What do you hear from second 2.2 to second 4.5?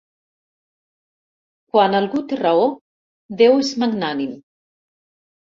té raó, déu és magnànim.